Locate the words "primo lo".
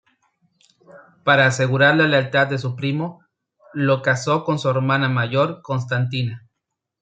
2.75-4.01